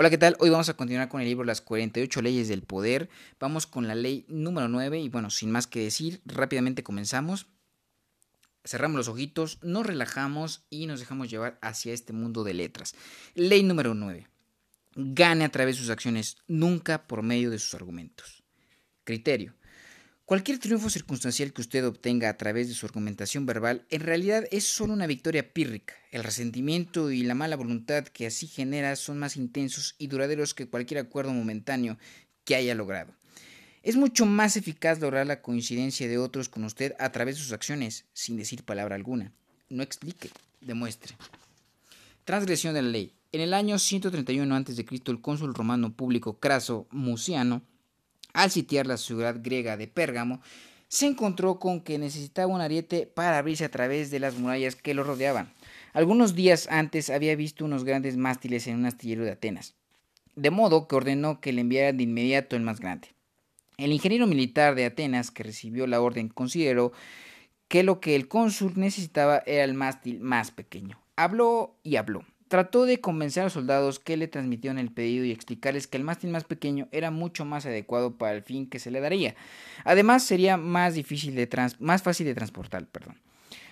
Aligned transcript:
Hola, 0.00 0.10
¿qué 0.10 0.18
tal? 0.18 0.36
Hoy 0.38 0.48
vamos 0.48 0.68
a 0.68 0.74
continuar 0.74 1.08
con 1.08 1.20
el 1.20 1.26
libro 1.26 1.44
Las 1.44 1.60
48 1.60 2.22
leyes 2.22 2.46
del 2.46 2.62
poder. 2.62 3.08
Vamos 3.40 3.66
con 3.66 3.88
la 3.88 3.96
ley 3.96 4.24
número 4.28 4.68
9 4.68 5.00
y 5.00 5.08
bueno, 5.08 5.28
sin 5.28 5.50
más 5.50 5.66
que 5.66 5.82
decir, 5.82 6.20
rápidamente 6.24 6.84
comenzamos. 6.84 7.48
Cerramos 8.64 8.96
los 8.96 9.08
ojitos, 9.08 9.58
nos 9.60 9.84
relajamos 9.84 10.62
y 10.70 10.86
nos 10.86 11.00
dejamos 11.00 11.28
llevar 11.28 11.58
hacia 11.62 11.92
este 11.92 12.12
mundo 12.12 12.44
de 12.44 12.54
letras. 12.54 12.94
Ley 13.34 13.64
número 13.64 13.92
9. 13.92 14.28
Gane 14.94 15.44
a 15.44 15.48
través 15.48 15.74
de 15.74 15.80
sus 15.80 15.90
acciones, 15.90 16.36
nunca 16.46 17.08
por 17.08 17.24
medio 17.24 17.50
de 17.50 17.58
sus 17.58 17.74
argumentos. 17.74 18.44
Criterio. 19.02 19.57
Cualquier 20.28 20.58
triunfo 20.58 20.90
circunstancial 20.90 21.54
que 21.54 21.62
usted 21.62 21.86
obtenga 21.86 22.28
a 22.28 22.36
través 22.36 22.68
de 22.68 22.74
su 22.74 22.84
argumentación 22.84 23.46
verbal 23.46 23.86
en 23.88 24.02
realidad 24.02 24.44
es 24.50 24.64
solo 24.64 24.92
una 24.92 25.06
victoria 25.06 25.54
pírrica. 25.54 25.94
El 26.10 26.22
resentimiento 26.22 27.10
y 27.10 27.22
la 27.22 27.34
mala 27.34 27.56
voluntad 27.56 28.04
que 28.04 28.26
así 28.26 28.46
genera 28.46 28.94
son 28.96 29.18
más 29.18 29.38
intensos 29.38 29.94
y 29.96 30.08
duraderos 30.08 30.52
que 30.52 30.68
cualquier 30.68 31.00
acuerdo 31.00 31.32
momentáneo 31.32 31.96
que 32.44 32.56
haya 32.56 32.74
logrado. 32.74 33.14
Es 33.82 33.96
mucho 33.96 34.26
más 34.26 34.58
eficaz 34.58 35.00
lograr 35.00 35.26
la 35.26 35.40
coincidencia 35.40 36.06
de 36.06 36.18
otros 36.18 36.50
con 36.50 36.64
usted 36.64 36.94
a 36.98 37.10
través 37.10 37.36
de 37.36 37.42
sus 37.42 37.52
acciones, 37.52 38.04
sin 38.12 38.36
decir 38.36 38.64
palabra 38.64 38.96
alguna. 38.96 39.32
No 39.70 39.82
explique, 39.82 40.28
demuestre. 40.60 41.16
Transgresión 42.26 42.74
de 42.74 42.82
la 42.82 42.90
ley. 42.90 43.14
En 43.32 43.40
el 43.40 43.54
año 43.54 43.78
131 43.78 44.54
a.C., 44.54 44.84
el 45.06 45.20
cónsul 45.22 45.54
romano 45.54 45.94
público 45.94 46.38
Craso 46.38 46.86
Musiano 46.90 47.62
al 48.32 48.50
sitiar 48.50 48.86
la 48.86 48.96
ciudad 48.96 49.36
griega 49.42 49.76
de 49.76 49.88
Pérgamo, 49.88 50.40
se 50.88 51.06
encontró 51.06 51.58
con 51.58 51.80
que 51.82 51.98
necesitaba 51.98 52.52
un 52.52 52.60
ariete 52.60 53.06
para 53.06 53.38
abrirse 53.38 53.64
a 53.64 53.70
través 53.70 54.10
de 54.10 54.20
las 54.20 54.38
murallas 54.38 54.74
que 54.74 54.94
lo 54.94 55.04
rodeaban. 55.04 55.52
Algunos 55.92 56.34
días 56.34 56.66
antes 56.70 57.10
había 57.10 57.36
visto 57.36 57.64
unos 57.64 57.84
grandes 57.84 58.16
mástiles 58.16 58.66
en 58.66 58.76
un 58.76 58.86
astillero 58.86 59.24
de 59.24 59.32
Atenas, 59.32 59.74
de 60.34 60.50
modo 60.50 60.88
que 60.88 60.96
ordenó 60.96 61.40
que 61.40 61.52
le 61.52 61.60
enviaran 61.60 61.96
de 61.96 62.04
inmediato 62.04 62.56
el 62.56 62.62
más 62.62 62.80
grande. 62.80 63.08
El 63.76 63.92
ingeniero 63.92 64.26
militar 64.26 64.74
de 64.74 64.86
Atenas, 64.86 65.30
que 65.30 65.42
recibió 65.42 65.86
la 65.86 66.00
orden, 66.00 66.28
consideró 66.28 66.92
que 67.68 67.82
lo 67.82 68.00
que 68.00 68.16
el 68.16 68.26
cónsul 68.26 68.72
necesitaba 68.76 69.42
era 69.46 69.64
el 69.64 69.74
mástil 69.74 70.20
más 70.20 70.50
pequeño. 70.50 71.00
Habló 71.16 71.76
y 71.82 71.96
habló, 71.96 72.24
Trató 72.48 72.86
de 72.86 73.00
convencer 73.00 73.42
a 73.42 73.44
los 73.44 73.52
soldados 73.52 73.98
que 73.98 74.16
le 74.16 74.26
transmitieron 74.26 74.78
el 74.78 74.90
pedido 74.90 75.24
y 75.24 75.30
explicarles 75.30 75.86
que 75.86 75.98
el 75.98 76.04
mástil 76.04 76.30
más 76.30 76.44
pequeño 76.44 76.88
era 76.92 77.10
mucho 77.10 77.44
más 77.44 77.66
adecuado 77.66 78.16
para 78.16 78.32
el 78.32 78.42
fin 78.42 78.68
que 78.68 78.78
se 78.78 78.90
le 78.90 79.00
daría. 79.00 79.36
Además, 79.84 80.24
sería 80.24 80.56
más, 80.56 80.94
difícil 80.94 81.34
de 81.34 81.48
más 81.78 82.02
fácil 82.02 82.26
de 82.26 82.34
transportar. 82.34 82.86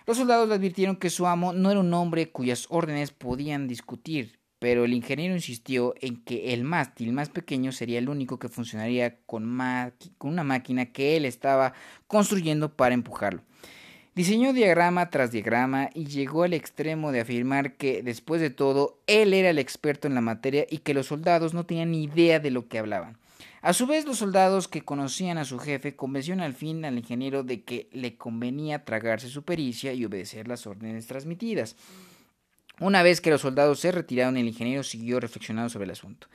Los 0.07 0.19
soldados 0.19 0.49
le 0.49 0.55
advirtieron 0.55 0.97
que 0.97 1.11
su 1.11 1.27
amo 1.27 1.53
no 1.53 1.71
era 1.71 1.81
un 1.81 1.93
hombre 1.95 2.31
cuyas 2.31 2.67
órdenes 2.69 3.11
podían 3.11 3.67
discutir, 3.67 4.39
pero 4.59 4.85
el 4.85 4.93
ingeniero 4.93 5.35
insistió 5.35 5.95
en 6.01 6.23
que 6.23 6.53
el 6.53 6.63
mástil 6.63 7.13
más 7.13 7.29
pequeño 7.31 7.73
sería 7.73 7.99
el 7.99 8.09
único 8.09 8.39
que 8.39 8.49
funcionaría 8.49 9.19
con 9.27 9.45
una 10.21 10.45
máquina 10.45 10.93
que 10.93 11.17
él 11.17 11.25
estaba 11.25 11.73
construyendo 12.07 12.77
para 12.77 12.95
empujarlo. 12.95 13.43
Diseñó 14.17 14.55
diagrama 14.55 15.11
tras 15.11 15.31
diagrama 15.31 15.91
y 15.93 16.07
llegó 16.07 16.45
al 16.45 16.55
extremo 16.55 17.13
de 17.13 17.21
afirmar 17.21 17.75
que, 17.75 18.03
después 18.03 18.41
de 18.41 18.49
todo, 18.49 18.99
él 19.07 19.35
era 19.35 19.51
el 19.51 19.59
experto 19.59 20.09
en 20.09 20.15
la 20.15 20.23
materia 20.23 20.67
y 20.71 20.79
que 20.79 20.95
los 20.95 21.09
soldados 21.09 21.53
no 21.53 21.67
tenían 21.67 21.91
ni 21.91 22.05
idea 22.05 22.41
de 22.41 22.51
lo 22.51 22.67
que 22.67 22.79
hablaban. 22.79 23.19
A 23.61 23.75
su 23.75 23.87
vez, 23.87 24.07
los 24.07 24.17
soldados 24.17 24.69
que 24.69 24.81
conocían 24.81 25.37
a 25.37 25.45
su 25.45 25.59
jefe 25.59 25.97
convencieron 25.97 26.41
al 26.41 26.55
fin 26.55 26.87
al 26.87 26.97
ingeniero 26.97 27.43
de 27.43 27.61
que 27.63 27.91
le 27.93 28.17
convenía 28.17 28.87
tragarse 28.87 29.29
su 29.29 29.43
pericia 29.43 29.93
y 29.93 30.07
obedecer 30.07 30.49
las 30.49 30.67
órdenes 30.67 31.07
transmitidas. 31.07 31.77
Una 32.81 33.03
vez 33.03 33.21
que 33.21 33.29
los 33.29 33.43
soldados 33.43 33.81
se 33.81 33.93
retiraron, 33.93 34.39
el 34.39 34.49
ingeniero 34.49 34.83
siguió 34.83 35.21
reflexionando 35.21 35.69
sobre 35.69 35.85
el 35.85 35.91
asunto. 35.91 36.27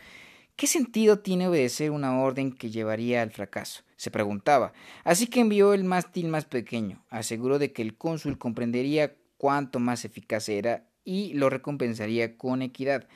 ¿Qué 0.56 0.68
sentido 0.68 1.18
tiene 1.18 1.48
obedecer 1.48 1.90
una 1.90 2.20
orden 2.20 2.52
que 2.52 2.70
llevaría 2.70 3.24
al 3.24 3.32
fracaso? 3.32 3.82
Se 4.02 4.10
preguntaba. 4.10 4.74
Así 5.04 5.28
que 5.28 5.42
envió 5.42 5.76
el 5.76 5.84
mástil 5.84 6.28
más 6.28 6.46
pequeño, 6.46 7.06
aseguró 7.12 7.60
de 7.60 7.72
que 7.72 7.84
el 7.84 7.96
cónsul 7.96 8.40
comprendería 8.40 9.14
cuánto 9.38 9.80
más 9.80 10.06
eficaz 10.06 10.50
era 10.50 10.88
y 11.04 11.36
lo 11.36 11.52
recompensaría 11.52 12.36
con 12.36 12.64
equidad. 12.64 13.08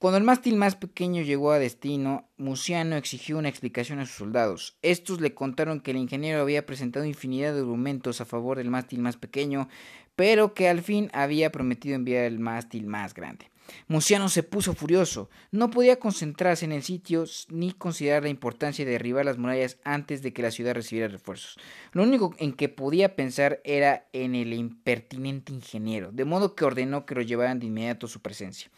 Cuando 0.00 0.18
el 0.18 0.24
mástil 0.24 0.56
más 0.56 0.74
pequeño 0.74 1.22
llegó 1.22 1.52
a 1.52 1.60
destino, 1.60 2.28
Musiano 2.38 2.96
exigió 2.96 3.38
una 3.38 3.48
explicación 3.48 4.00
a 4.00 4.06
sus 4.06 4.16
soldados. 4.16 4.76
Estos 4.82 5.20
le 5.20 5.32
contaron 5.32 5.78
que 5.78 5.92
el 5.92 5.98
ingeniero 5.98 6.40
había 6.40 6.66
presentado 6.66 7.04
infinidad 7.04 7.54
de 7.54 7.60
argumentos 7.60 8.20
a 8.20 8.24
favor 8.24 8.56
del 8.56 8.68
mástil 8.68 9.02
más 9.02 9.16
pequeño, 9.16 9.68
pero 10.16 10.54
que 10.54 10.68
al 10.68 10.82
fin 10.82 11.08
había 11.12 11.52
prometido 11.52 11.94
enviar 11.94 12.24
el 12.24 12.40
mástil 12.40 12.88
más 12.88 13.14
grande. 13.14 13.48
Musiano 13.88 14.28
se 14.28 14.42
puso 14.42 14.74
furioso. 14.74 15.30
No 15.50 15.70
podía 15.70 15.98
concentrarse 15.98 16.64
en 16.64 16.72
el 16.72 16.82
sitio 16.82 17.24
ni 17.48 17.72
considerar 17.72 18.22
la 18.22 18.28
importancia 18.28 18.84
de 18.84 18.92
derribar 18.92 19.24
las 19.24 19.38
murallas 19.38 19.78
antes 19.84 20.22
de 20.22 20.32
que 20.32 20.42
la 20.42 20.50
ciudad 20.50 20.74
recibiera 20.74 21.08
refuerzos. 21.08 21.56
Lo 21.92 22.02
único 22.02 22.34
en 22.38 22.52
que 22.52 22.68
podía 22.68 23.16
pensar 23.16 23.60
era 23.64 24.06
en 24.12 24.34
el 24.34 24.52
impertinente 24.52 25.52
ingeniero, 25.52 26.12
de 26.12 26.24
modo 26.24 26.54
que 26.54 26.64
ordenó 26.64 27.06
que 27.06 27.14
lo 27.14 27.22
llevaran 27.22 27.58
de 27.58 27.66
inmediato 27.66 28.06
a 28.06 28.10
su 28.10 28.20
presencia. 28.20 28.70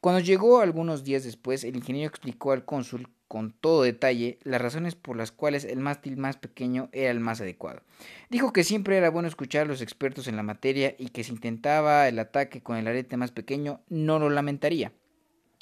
Cuando 0.00 0.20
llegó 0.20 0.60
algunos 0.60 1.04
días 1.04 1.24
después, 1.24 1.64
el 1.64 1.76
ingeniero 1.76 2.08
explicó 2.08 2.52
al 2.52 2.64
cónsul 2.64 3.08
con 3.28 3.52
todo 3.52 3.82
detalle 3.82 4.38
las 4.42 4.60
razones 4.60 4.94
por 4.94 5.16
las 5.16 5.32
cuales 5.32 5.64
el 5.64 5.78
mástil 5.78 6.16
más 6.16 6.36
pequeño 6.36 6.88
era 6.92 7.10
el 7.10 7.20
más 7.20 7.40
adecuado. 7.40 7.82
Dijo 8.30 8.52
que 8.52 8.64
siempre 8.64 8.96
era 8.96 9.10
bueno 9.10 9.28
escuchar 9.28 9.62
a 9.62 9.68
los 9.68 9.80
expertos 9.80 10.28
en 10.28 10.36
la 10.36 10.42
materia 10.42 10.94
y 10.98 11.08
que 11.08 11.24
si 11.24 11.32
intentaba 11.32 12.08
el 12.08 12.18
ataque 12.18 12.62
con 12.62 12.76
el 12.76 12.86
arete 12.86 13.16
más 13.16 13.32
pequeño 13.32 13.80
no 13.88 14.18
lo 14.18 14.30
lamentaría. 14.30 14.92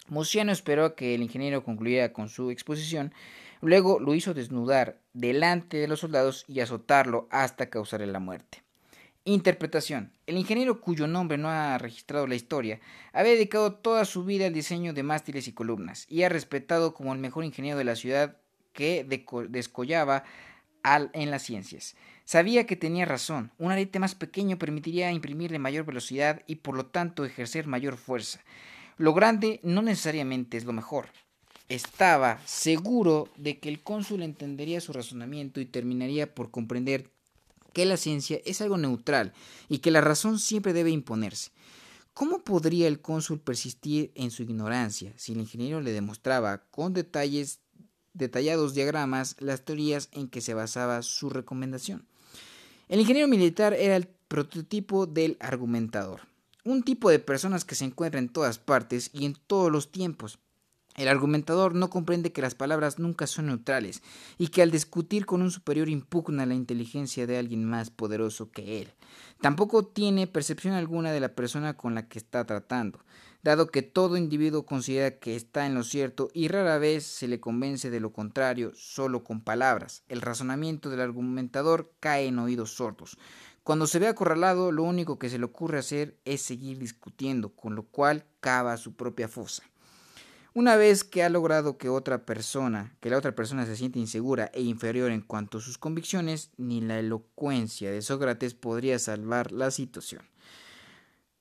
Musiano 0.08 0.52
esperó 0.52 0.84
a 0.84 0.94
que 0.96 1.14
el 1.14 1.22
ingeniero 1.22 1.64
concluyera 1.64 2.12
con 2.12 2.28
su 2.28 2.50
exposición, 2.50 3.14
luego 3.62 3.98
lo 3.98 4.14
hizo 4.14 4.34
desnudar 4.34 5.00
delante 5.14 5.78
de 5.78 5.88
los 5.88 6.00
soldados 6.00 6.44
y 6.46 6.60
azotarlo 6.60 7.26
hasta 7.30 7.70
causarle 7.70 8.06
la 8.06 8.18
muerte. 8.18 8.63
Interpretación. 9.26 10.12
El 10.26 10.36
ingeniero 10.36 10.82
cuyo 10.82 11.06
nombre 11.06 11.38
no 11.38 11.48
ha 11.48 11.78
registrado 11.78 12.26
la 12.26 12.34
historia 12.34 12.80
había 13.14 13.32
dedicado 13.32 13.72
toda 13.72 14.04
su 14.04 14.22
vida 14.26 14.46
al 14.46 14.52
diseño 14.52 14.92
de 14.92 15.02
mástiles 15.02 15.48
y 15.48 15.52
columnas 15.52 16.04
y 16.10 16.24
ha 16.24 16.28
respetado 16.28 16.92
como 16.92 17.14
el 17.14 17.18
mejor 17.18 17.44
ingeniero 17.44 17.78
de 17.78 17.84
la 17.84 17.96
ciudad 17.96 18.36
que 18.74 19.06
descollaba 19.48 20.24
al, 20.82 21.08
en 21.14 21.30
las 21.30 21.42
ciencias. 21.42 21.96
Sabía 22.26 22.66
que 22.66 22.76
tenía 22.76 23.06
razón, 23.06 23.50
un 23.56 23.72
arete 23.72 23.98
más 23.98 24.14
pequeño 24.14 24.58
permitiría 24.58 25.10
imprimirle 25.10 25.58
mayor 25.58 25.86
velocidad 25.86 26.42
y 26.46 26.56
por 26.56 26.76
lo 26.76 26.84
tanto 26.84 27.24
ejercer 27.24 27.66
mayor 27.66 27.96
fuerza. 27.96 28.40
Lo 28.98 29.14
grande 29.14 29.58
no 29.62 29.80
necesariamente 29.80 30.58
es 30.58 30.66
lo 30.66 30.74
mejor. 30.74 31.06
Estaba 31.70 32.40
seguro 32.44 33.30
de 33.36 33.58
que 33.58 33.70
el 33.70 33.82
cónsul 33.82 34.22
entendería 34.22 34.82
su 34.82 34.92
razonamiento 34.92 35.62
y 35.62 35.64
terminaría 35.64 36.34
por 36.34 36.50
comprender 36.50 37.13
que 37.74 37.84
la 37.84 37.98
ciencia 37.98 38.40
es 38.46 38.62
algo 38.62 38.78
neutral 38.78 39.34
y 39.68 39.78
que 39.78 39.90
la 39.90 40.00
razón 40.00 40.38
siempre 40.38 40.72
debe 40.72 40.90
imponerse. 40.90 41.50
¿Cómo 42.14 42.38
podría 42.38 42.88
el 42.88 43.00
cónsul 43.02 43.40
persistir 43.40 44.12
en 44.14 44.30
su 44.30 44.44
ignorancia 44.44 45.12
si 45.16 45.32
el 45.32 45.40
ingeniero 45.40 45.80
le 45.80 45.92
demostraba 45.92 46.62
con 46.70 46.94
detalles 46.94 47.58
detallados 48.12 48.72
diagramas 48.72 49.36
las 49.40 49.64
teorías 49.64 50.08
en 50.12 50.28
que 50.28 50.40
se 50.40 50.54
basaba 50.54 51.02
su 51.02 51.28
recomendación? 51.28 52.06
El 52.88 53.00
ingeniero 53.00 53.26
militar 53.28 53.74
era 53.74 53.96
el 53.96 54.06
prototipo 54.28 55.06
del 55.06 55.36
argumentador, 55.40 56.20
un 56.64 56.84
tipo 56.84 57.10
de 57.10 57.18
personas 57.18 57.64
que 57.64 57.74
se 57.74 57.84
encuentra 57.84 58.20
en 58.20 58.28
todas 58.28 58.58
partes 58.58 59.10
y 59.12 59.26
en 59.26 59.34
todos 59.34 59.72
los 59.72 59.90
tiempos, 59.90 60.38
el 60.96 61.08
argumentador 61.08 61.74
no 61.74 61.90
comprende 61.90 62.32
que 62.32 62.42
las 62.42 62.54
palabras 62.54 63.00
nunca 63.00 63.26
son 63.26 63.46
neutrales 63.46 64.02
y 64.38 64.48
que 64.48 64.62
al 64.62 64.70
discutir 64.70 65.26
con 65.26 65.42
un 65.42 65.50
superior 65.50 65.88
impugna 65.88 66.46
la 66.46 66.54
inteligencia 66.54 67.26
de 67.26 67.36
alguien 67.36 67.64
más 67.64 67.90
poderoso 67.90 68.50
que 68.52 68.82
él. 68.82 68.92
Tampoco 69.40 69.84
tiene 69.84 70.28
percepción 70.28 70.74
alguna 70.74 71.10
de 71.10 71.18
la 71.18 71.34
persona 71.34 71.76
con 71.76 71.96
la 71.96 72.08
que 72.08 72.18
está 72.18 72.46
tratando, 72.46 73.00
dado 73.42 73.66
que 73.66 73.82
todo 73.82 74.16
individuo 74.16 74.64
considera 74.64 75.18
que 75.18 75.34
está 75.34 75.66
en 75.66 75.74
lo 75.74 75.82
cierto 75.82 76.30
y 76.32 76.46
rara 76.46 76.78
vez 76.78 77.04
se 77.04 77.26
le 77.26 77.40
convence 77.40 77.90
de 77.90 78.00
lo 78.00 78.12
contrario 78.12 78.70
solo 78.76 79.24
con 79.24 79.40
palabras. 79.40 80.04
El 80.08 80.20
razonamiento 80.20 80.90
del 80.90 81.00
argumentador 81.00 81.92
cae 81.98 82.28
en 82.28 82.38
oídos 82.38 82.76
sordos. 82.76 83.18
Cuando 83.64 83.86
se 83.86 83.98
ve 83.98 84.08
acorralado, 84.08 84.72
lo 84.72 84.82
único 84.82 85.18
que 85.18 85.28
se 85.28 85.38
le 85.38 85.46
ocurre 85.46 85.78
hacer 85.78 86.18
es 86.24 86.42
seguir 86.42 86.78
discutiendo, 86.78 87.48
con 87.48 87.74
lo 87.74 87.82
cual 87.82 88.26
cava 88.40 88.76
su 88.76 88.94
propia 88.94 89.26
fosa. 89.26 89.64
Una 90.56 90.76
vez 90.76 91.02
que 91.02 91.24
ha 91.24 91.28
logrado 91.30 91.78
que 91.78 91.88
otra 91.88 92.24
persona, 92.24 92.96
que 93.00 93.10
la 93.10 93.18
otra 93.18 93.34
persona 93.34 93.66
se 93.66 93.74
siente 93.74 93.98
insegura 93.98 94.52
e 94.54 94.62
inferior 94.62 95.10
en 95.10 95.20
cuanto 95.20 95.58
a 95.58 95.60
sus 95.60 95.78
convicciones, 95.78 96.52
ni 96.56 96.80
la 96.80 97.00
elocuencia 97.00 97.90
de 97.90 98.00
Sócrates 98.02 98.54
podría 98.54 99.00
salvar 99.00 99.50
la 99.50 99.72
situación. 99.72 100.22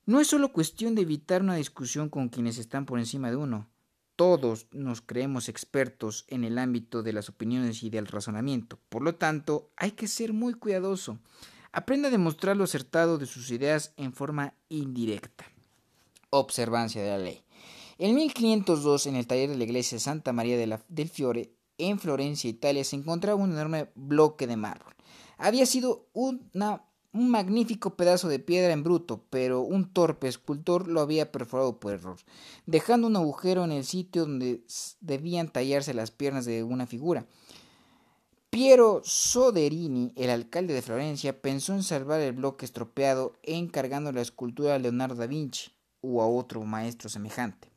No 0.07 0.19
es 0.19 0.25
solo 0.25 0.51
cuestión 0.51 0.95
de 0.95 1.03
evitar 1.03 1.43
una 1.43 1.53
discusión 1.53 2.09
con 2.09 2.29
quienes 2.29 2.57
están 2.57 2.87
por 2.87 2.97
encima 2.97 3.29
de 3.29 3.35
uno. 3.35 3.69
Todos 4.15 4.65
nos 4.71 5.01
creemos 5.01 5.47
expertos 5.47 6.25
en 6.27 6.43
el 6.43 6.57
ámbito 6.57 7.03
de 7.03 7.13
las 7.13 7.29
opiniones 7.29 7.83
y 7.83 7.91
del 7.91 8.07
razonamiento. 8.07 8.79
Por 8.89 9.03
lo 9.03 9.13
tanto, 9.13 9.69
hay 9.77 9.91
que 9.91 10.07
ser 10.07 10.33
muy 10.33 10.55
cuidadoso. 10.55 11.19
Aprenda 11.71 12.07
a 12.07 12.11
demostrar 12.11 12.57
lo 12.57 12.63
acertado 12.63 13.19
de 13.19 13.27
sus 13.27 13.51
ideas 13.51 13.93
en 13.95 14.11
forma 14.11 14.55
indirecta. 14.69 15.45
Observancia 16.31 17.03
de 17.03 17.09
la 17.09 17.19
ley. 17.19 17.42
En 17.99 18.15
1502, 18.15 19.07
en 19.07 19.15
el 19.15 19.27
taller 19.27 19.49
de 19.49 19.57
la 19.57 19.63
iglesia 19.65 19.99
Santa 19.99 20.33
María 20.33 20.57
del 20.57 21.09
Fiore, 21.09 21.53
en 21.77 21.99
Florencia, 21.99 22.49
Italia, 22.49 22.83
se 22.83 22.95
encontraba 22.95 23.41
un 23.41 23.51
enorme 23.51 23.89
bloque 23.95 24.47
de 24.47 24.57
mármol. 24.57 24.95
Había 25.37 25.65
sido 25.65 26.07
un 26.13 26.49
magnífico 27.11 27.95
pedazo 27.95 28.27
de 28.29 28.39
piedra 28.39 28.73
en 28.73 28.83
bruto, 28.83 29.25
pero 29.29 29.61
un 29.61 29.93
torpe 29.93 30.27
escultor 30.27 30.87
lo 30.87 31.01
había 31.01 31.31
perforado 31.31 31.79
por 31.79 31.93
error, 31.93 32.17
dejando 32.65 33.07
un 33.07 33.15
agujero 33.15 33.63
en 33.63 33.71
el 33.71 33.85
sitio 33.85 34.23
donde 34.23 34.63
debían 34.99 35.49
tallarse 35.49 35.93
las 35.93 36.09
piernas 36.11 36.45
de 36.45 36.63
una 36.63 36.87
figura. 36.87 37.27
Piero 38.49 39.01
Soderini, 39.03 40.13
el 40.15 40.29
alcalde 40.29 40.73
de 40.75 40.83
Florencia, 40.83 41.41
pensó 41.41 41.73
en 41.73 41.83
salvar 41.83 42.21
el 42.21 42.33
bloque 42.33 42.65
estropeado 42.65 43.33
encargando 43.41 44.11
la 44.11 44.21
escultura 44.21 44.75
a 44.75 44.79
Leonardo 44.79 45.15
da 45.15 45.27
Vinci 45.27 45.71
o 46.01 46.21
a 46.21 46.27
otro 46.27 46.63
maestro 46.63 47.09
semejante. 47.09 47.72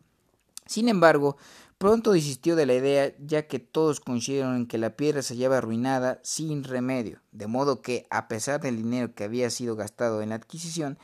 Sin 0.67 0.89
embargo, 0.89 1.37
pronto 1.79 2.13
desistió 2.13 2.57
de 2.57 2.67
la 2.67 2.75
idea 2.75 3.15
ya 3.19 3.47
que 3.47 3.59
todos 3.59 4.01
coincidieron 4.01 4.57
en 4.57 4.67
que 4.67 4.79
la 4.79 4.97
piedra 4.97 5.23
se 5.23 5.35
hallaba 5.35 5.59
arruinada 5.59 6.21
sin 6.23 6.65
remedio, 6.65 7.21
de 7.33 7.47
modo 7.47 7.83
que, 7.83 8.07
a 8.11 8.29
pesar 8.29 8.61
del 8.61 8.77
dinero 8.77 9.15
que 9.15 9.25
había 9.25 9.51
sido 9.51 9.77
gastado 9.77 10.23
en 10.23 10.31
la 10.31 10.37
adquisición, 10.37 10.99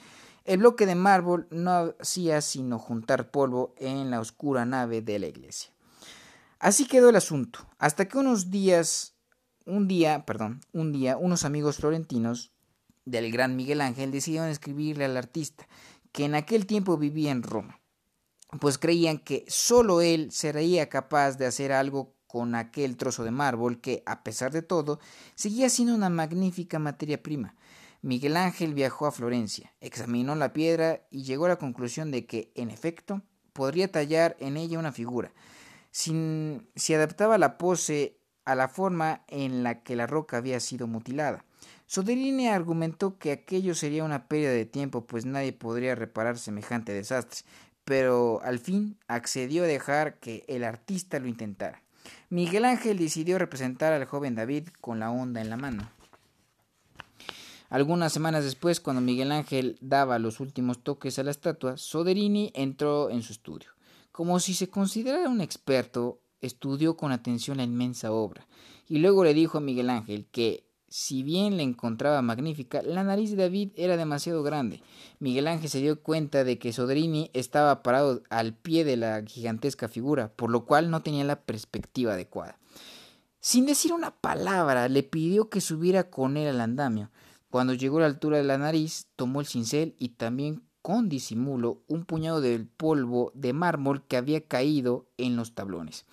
el 0.45 0.59
bloque 0.59 0.87
de 0.87 0.95
mármol 0.95 1.47
no 1.51 1.95
hacía 2.01 2.41
sino 2.41 2.79
juntar 2.79 3.31
polvo 3.31 3.75
en 3.79 4.11
la 4.11 4.21
oscura 4.21 4.65
nave 4.65 5.01
de 5.01 5.19
la 5.19 5.27
iglesia. 5.27 5.71
Así 6.59 6.87
quedó 6.87 7.11
el 7.11 7.17
asunto, 7.17 7.61
hasta 7.79 8.07
que 8.07 8.19
unos 8.19 8.51
días 8.51 9.15
un 9.65 9.87
día, 9.87 10.25
perdón, 10.27 10.61
un 10.73 10.93
día 10.93 11.17
unos 11.17 11.45
amigos 11.45 11.77
florentinos 11.77 12.51
del 13.05 13.31
gran 13.33 13.57
Miguel 13.57 13.81
Ángel 13.81 14.11
decidieron 14.11 14.49
escribirle 14.49 15.05
al 15.05 15.17
artista, 15.17 15.67
que 16.13 16.25
en 16.25 16.35
aquel 16.35 16.67
tiempo 16.67 16.97
vivía 16.99 17.31
en 17.31 17.43
Roma, 17.43 17.81
pues 18.61 18.79
creían 18.79 19.19
que 19.19 19.45
sólo 19.49 20.01
él 20.01 20.31
sería 20.31 20.89
capaz 20.89 21.37
de 21.37 21.47
hacer 21.47 21.73
algo 21.73 22.15
con 22.27 22.55
aquel 22.55 22.97
trozo 22.97 23.25
de 23.25 23.31
mármol 23.31 23.81
que, 23.81 24.03
a 24.07 24.23
pesar 24.23 24.53
de 24.53 24.63
todo, 24.63 24.99
seguía 25.35 25.69
siendo 25.69 25.95
una 25.95 26.09
magnífica 26.09 26.79
materia 26.79 27.23
prima. 27.23 27.55
Miguel 28.01 28.37
Ángel 28.37 28.75
viajó 28.75 29.07
a 29.07 29.13
Florencia, 29.13 29.73
examinó 29.81 30.35
la 30.35 30.53
piedra 30.53 31.03
y 31.11 31.23
llegó 31.23 31.45
a 31.45 31.51
la 31.51 31.57
conclusión 31.57 32.11
de 32.11 32.27
que, 32.27 32.51
en 32.55 32.71
efecto, 32.71 33.23
podría 33.53 33.93
tallar 33.93 34.37
en 34.41 34.57
ella 34.57 34.79
una 34.79 34.93
figura. 34.93 35.33
Sin, 35.91 36.69
si 36.75 36.95
adaptaba 36.95 37.39
la 37.39 37.59
pose 37.59 38.19
a 38.45 38.55
la 38.55 38.69
forma 38.69 39.25
en 39.29 39.63
la 39.63 39.83
que 39.83 39.95
la 39.95 40.07
roca 40.07 40.39
había 40.39 40.59
sido 40.59 40.87
mutilada. 40.87 41.45
Soderini 41.87 42.49
argumentó 42.49 43.19
que 43.19 43.33
aquello 43.33 43.75
sería 43.75 44.05
una 44.05 44.27
pérdida 44.27 44.51
de 44.51 44.65
tiempo, 44.65 45.07
pues 45.07 45.27
nadie 45.27 45.53
podría 45.53 45.95
reparar 45.95 46.39
semejante 46.39 46.93
desastre, 46.93 47.43
pero 47.85 48.41
al 48.43 48.59
fin 48.59 48.99
accedió 49.09 49.65
a 49.65 49.67
dejar 49.67 50.19
que 50.19 50.45
el 50.49 50.65
artista 50.65 51.19
lo 51.19 51.29
intentara. 51.29 51.83
Miguel 52.31 52.65
Ángel 52.65 52.99
decidió 52.99 53.39
representar 53.39 53.93
al 53.93 54.05
joven 54.05 54.35
David 54.35 54.69
con 54.81 54.99
la 54.99 55.11
onda 55.11 55.41
en 55.41 55.51
la 55.51 55.57
mano. 55.57 55.91
Algunas 57.69 58.13
semanas 58.13 58.45
después, 58.45 58.81
cuando 58.81 59.01
Miguel 59.01 59.33
Ángel 59.33 59.79
daba 59.81 60.19
los 60.19 60.41
últimos 60.41 60.83
toques 60.83 61.19
a 61.19 61.23
la 61.23 61.31
estatua, 61.31 61.79
Soderini 61.79 62.53
entró 62.55 63.09
en 63.09 63.23
su 63.23 63.33
estudio. 63.33 63.71
Como 64.11 64.41
si 64.41 64.53
se 64.53 64.69
considerara 64.69 65.31
un 65.31 65.41
experto, 65.41 66.21
estudió 66.43 66.99
con 66.99 67.13
atención 67.13 67.57
la 67.57 67.63
inmensa 67.63 68.13
obra, 68.13 68.47
y 68.89 68.99
luego 68.99 69.25
le 69.25 69.33
dijo 69.33 69.57
a 69.57 69.63
Miguel 69.63 69.89
Ángel 69.89 70.27
que, 70.31 70.65
si 70.93 71.23
bien 71.23 71.57
le 71.57 71.63
encontraba 71.63 72.21
magnífica, 72.21 72.83
la 72.83 73.03
nariz 73.03 73.31
de 73.31 73.37
David 73.37 73.71
era 73.77 73.97
demasiado 73.97 74.43
grande. 74.43 74.83
Miguel 75.21 75.49
Ángel 75.49 75.71
se 75.71 75.81
dio 75.81 76.03
cuenta 76.03 76.45
de 76.45 76.59
que 76.59 76.75
Sodrini 76.75 77.31
estaba 77.33 77.83
parado 77.83 78.23
al 78.29 78.53
pie 78.53 78.85
de 78.85 78.99
la 78.99 79.23
gigantesca 79.27 79.89
figura, 79.89 80.31
por 80.37 80.51
lo 80.51 80.67
cual 80.67 80.91
no 80.91 81.03
tenía 81.03 81.25
la 81.25 81.41
perspectiva 81.41 82.13
adecuada. 82.13 82.59
Sin 83.41 83.65
decir 83.65 83.95
una 83.95 84.11
palabra, 84.11 84.91
le 84.91 85.03
pidió 85.03 85.49
que 85.49 85.63
subiera 85.63 86.11
con 86.11 86.37
él 86.37 86.49
al 86.49 86.61
andamio. 86.61 87.11
Cuando 87.49 87.73
llegó 87.73 87.97
a 87.97 88.03
la 88.03 88.07
altura 88.07 88.37
de 88.37 88.45
la 88.45 88.59
nariz, 88.59 89.07
tomó 89.17 89.41
el 89.41 89.47
cincel 89.47 89.95
y 89.99 90.11
también 90.11 90.63
con 90.83 91.09
disimulo 91.09 91.81
un 91.87 92.05
puñado 92.05 92.43
del 92.43 92.67
polvo 92.67 93.33
de 93.35 93.55
mármol 93.55 94.05
que 94.07 94.19
había 94.19 94.47
caído 94.47 95.07
en 95.17 95.37
los 95.37 95.55
tablones. 95.55 96.05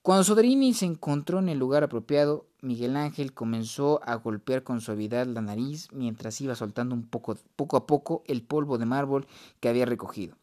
Cuando 0.00 0.24
Soderini 0.24 0.72
se 0.72 0.86
encontró 0.86 1.38
en 1.38 1.50
el 1.50 1.58
lugar 1.58 1.84
apropiado, 1.84 2.46
Miguel 2.62 2.96
Ángel 2.96 3.34
comenzó 3.34 4.00
a 4.04 4.14
golpear 4.14 4.62
con 4.62 4.80
suavidad 4.80 5.26
la 5.26 5.42
nariz 5.42 5.88
mientras 5.92 6.40
iba 6.40 6.54
soltando 6.54 6.94
un 6.94 7.02
poco, 7.02 7.36
poco 7.56 7.76
a 7.76 7.86
poco 7.86 8.22
el 8.26 8.42
polvo 8.42 8.78
de 8.78 8.86
mármol 8.86 9.26
que 9.58 9.68
había 9.68 9.84
recogido. 9.84 10.36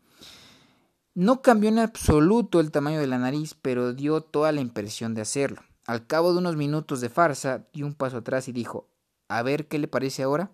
No 1.15 1.41
cambió 1.41 1.69
en 1.69 1.79
absoluto 1.79 2.59
el 2.59 2.71
tamaño 2.71 2.99
de 2.99 3.07
la 3.07 3.17
nariz, 3.17 3.55
pero 3.61 3.93
dio 3.93 4.21
toda 4.21 4.51
la 4.51 4.61
impresión 4.61 5.15
de 5.15 5.21
hacerlo. 5.21 5.61
Al 5.85 6.05
cabo 6.07 6.33
de 6.33 6.39
unos 6.39 6.57
minutos 6.57 7.01
de 7.01 7.09
farsa, 7.09 7.65
dio 7.73 7.85
un 7.85 7.93
paso 7.93 8.17
atrás 8.17 8.47
y 8.49 8.51
dijo, 8.51 8.89
a 9.29 9.41
ver 9.41 9.67
qué 9.67 9.79
le 9.79 9.87
parece 9.87 10.23
ahora. 10.23 10.51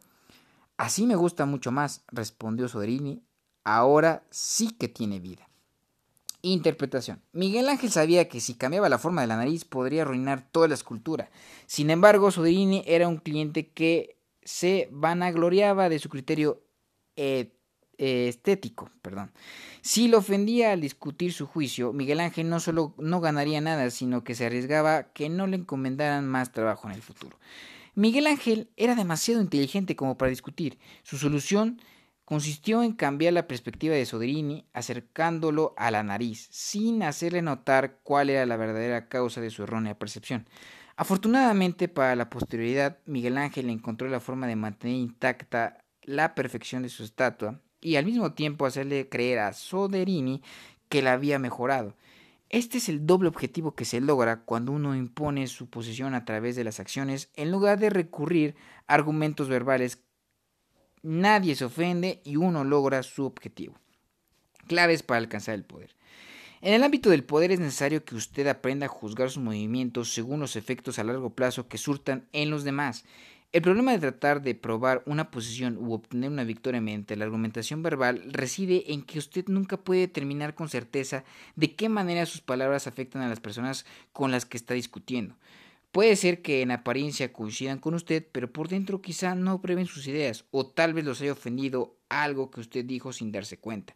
Así 0.77 1.05
me 1.07 1.15
gusta 1.15 1.45
mucho 1.45 1.71
más, 1.71 2.03
respondió 2.07 2.67
Soderini. 2.67 3.23
Ahora 3.63 4.23
sí 4.29 4.69
que 4.71 4.87
tiene 4.87 5.19
vida. 5.19 5.49
Interpretación. 6.51 7.23
Miguel 7.31 7.67
Ángel 7.69 7.89
sabía 7.89 8.29
que 8.29 8.39
si 8.39 8.53
cambiaba 8.53 8.87
la 8.87 8.99
forma 8.99 9.21
de 9.21 9.27
la 9.27 9.35
nariz 9.35 9.65
podría 9.65 10.03
arruinar 10.03 10.47
toda 10.51 10.67
la 10.67 10.75
escultura. 10.75 11.31
Sin 11.65 11.89
embargo, 11.89 12.29
Soderini 12.29 12.83
era 12.85 13.07
un 13.07 13.17
cliente 13.17 13.71
que 13.71 14.19
se 14.43 14.87
vanagloriaba 14.91 15.89
de 15.89 15.97
su 15.97 16.07
criterio 16.09 16.61
estético. 17.97 18.91
Perdón. 19.01 19.31
Si 19.81 20.07
lo 20.07 20.19
ofendía 20.19 20.71
al 20.73 20.81
discutir 20.81 21.33
su 21.33 21.47
juicio, 21.47 21.93
Miguel 21.93 22.19
Ángel 22.19 22.47
no 22.47 22.59
solo 22.59 22.93
no 22.99 23.21
ganaría 23.21 23.59
nada, 23.59 23.89
sino 23.89 24.23
que 24.23 24.35
se 24.35 24.45
arriesgaba 24.45 25.13
que 25.13 25.29
no 25.29 25.47
le 25.47 25.57
encomendaran 25.57 26.27
más 26.27 26.51
trabajo 26.51 26.87
en 26.87 26.93
el 26.93 27.01
futuro. 27.01 27.39
Miguel 27.95 28.27
Ángel 28.27 28.69
era 28.77 28.93
demasiado 28.93 29.41
inteligente 29.41 29.95
como 29.95 30.15
para 30.15 30.29
discutir. 30.29 30.77
Su 31.01 31.17
solución 31.17 31.81
consistió 32.25 32.83
en 32.83 32.93
cambiar 32.93 33.33
la 33.33 33.47
perspectiva 33.47 33.95
de 33.95 34.05
Soderini 34.05 34.65
acercándolo 34.73 35.73
a 35.77 35.91
la 35.91 36.03
nariz, 36.03 36.47
sin 36.51 37.03
hacerle 37.03 37.41
notar 37.41 37.99
cuál 38.03 38.29
era 38.29 38.45
la 38.45 38.57
verdadera 38.57 39.07
causa 39.07 39.41
de 39.41 39.51
su 39.51 39.63
errónea 39.63 39.97
percepción. 39.97 40.47
Afortunadamente 40.97 41.87
para 41.87 42.15
la 42.15 42.29
posterioridad, 42.29 42.97
Miguel 43.05 43.37
Ángel 43.37 43.69
encontró 43.69 44.09
la 44.09 44.19
forma 44.19 44.47
de 44.47 44.55
mantener 44.55 44.95
intacta 44.95 45.77
la 46.01 46.35
perfección 46.35 46.83
de 46.83 46.89
su 46.89 47.03
estatua 47.03 47.61
y 47.81 47.97
al 47.97 48.05
mismo 48.05 48.33
tiempo 48.33 48.65
hacerle 48.65 49.09
creer 49.09 49.39
a 49.39 49.53
Soderini 49.53 50.41
que 50.89 51.01
la 51.01 51.13
había 51.13 51.37
mejorado. 51.37 51.95
Este 52.49 52.77
es 52.77 52.89
el 52.89 53.05
doble 53.05 53.27
objetivo 53.27 53.75
que 53.75 53.85
se 53.85 53.99
logra 53.99 54.43
cuando 54.43 54.71
uno 54.71 54.95
impone 54.95 55.47
su 55.47 55.69
posición 55.69 56.13
a 56.13 56.25
través 56.25 56.55
de 56.55 56.63
las 56.63 56.79
acciones 56.79 57.29
en 57.35 57.51
lugar 57.51 57.79
de 57.79 57.89
recurrir 57.89 58.55
a 58.87 58.93
argumentos 58.93 59.49
verbales. 59.49 60.04
Nadie 61.07 61.53
se 61.53 61.65
ofende 61.65 62.19
y 62.23 62.35
uno 62.35 62.63
logra 62.63 63.03
su 63.03 63.25
objetivo. 63.25 63.75
Claves 64.65 65.03
para 65.03 65.19
alcanzar 65.19 65.53
el 65.53 65.63
poder. 65.63 65.95
En 66.61 66.73
el 66.73 66.81
ámbito 66.81 67.11
del 67.11 67.23
poder 67.23 67.51
es 67.51 67.59
necesario 67.59 68.03
que 68.03 68.15
usted 68.15 68.47
aprenda 68.47 68.87
a 68.87 68.89
juzgar 68.89 69.29
sus 69.29 69.43
movimientos 69.43 70.11
según 70.11 70.39
los 70.39 70.55
efectos 70.55 70.97
a 70.97 71.03
largo 71.03 71.29
plazo 71.29 71.67
que 71.67 71.77
surtan 71.77 72.27
en 72.33 72.49
los 72.49 72.63
demás. 72.63 73.05
El 73.51 73.61
problema 73.61 73.91
de 73.91 73.99
tratar 73.99 74.41
de 74.41 74.55
probar 74.55 75.03
una 75.05 75.29
posición 75.29 75.77
u 75.77 75.93
obtener 75.93 76.31
una 76.31 76.43
victoria 76.43 76.81
mediante 76.81 77.15
la 77.15 77.25
argumentación 77.25 77.83
verbal 77.83 78.23
reside 78.31 78.91
en 78.91 79.03
que 79.03 79.19
usted 79.19 79.45
nunca 79.47 79.77
puede 79.77 80.01
determinar 80.01 80.55
con 80.55 80.69
certeza 80.69 81.23
de 81.55 81.75
qué 81.75 81.87
manera 81.87 82.25
sus 82.25 82.41
palabras 82.41 82.87
afectan 82.87 83.21
a 83.21 83.29
las 83.29 83.39
personas 83.39 83.85
con 84.11 84.31
las 84.31 84.45
que 84.45 84.57
está 84.57 84.73
discutiendo. 84.73 85.35
Puede 85.95 86.17
ser 86.17 86.41
que 86.41 86.61
en 86.61 86.71
apariencia 86.71 87.31
coincidan 87.31 87.79
con 87.79 87.93
usted, 87.93 88.27
pero 88.33 88.51
por 88.51 88.67
dentro 88.67 89.01
quizá 89.01 89.33
no 89.33 89.61
prueben 89.61 89.85
sus 89.85 90.05
ideas, 90.07 90.43
o 90.51 90.65
tal 90.65 90.93
vez 90.93 91.05
los 91.05 91.21
haya 91.21 91.31
ofendido 91.31 91.95
algo 92.09 92.51
que 92.51 92.59
usted 92.59 92.83
dijo 92.83 93.13
sin 93.13 93.31
darse 93.31 93.57
cuenta. 93.57 93.93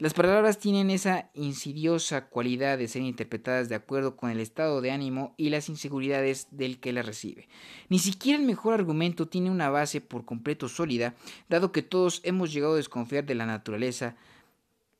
Las 0.00 0.12
palabras 0.12 0.58
tienen 0.58 0.90
esa 0.90 1.30
insidiosa 1.34 2.26
cualidad 2.26 2.78
de 2.78 2.88
ser 2.88 3.02
interpretadas 3.02 3.68
de 3.68 3.76
acuerdo 3.76 4.16
con 4.16 4.30
el 4.30 4.40
estado 4.40 4.80
de 4.80 4.90
ánimo 4.90 5.34
y 5.36 5.50
las 5.50 5.68
inseguridades 5.68 6.48
del 6.50 6.80
que 6.80 6.92
las 6.92 7.06
recibe. 7.06 7.48
Ni 7.90 8.00
siquiera 8.00 8.40
el 8.40 8.44
mejor 8.44 8.74
argumento 8.74 9.28
tiene 9.28 9.48
una 9.48 9.70
base 9.70 10.00
por 10.00 10.24
completo 10.24 10.68
sólida, 10.68 11.14
dado 11.48 11.70
que 11.70 11.82
todos 11.82 12.22
hemos 12.24 12.52
llegado 12.52 12.72
a 12.72 12.78
desconfiar 12.78 13.24
de 13.24 13.36
la 13.36 13.46
naturaleza 13.46 14.16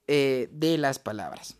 eh, 0.06 0.48
de 0.52 0.78
las 0.78 1.00
palabras. 1.00 1.56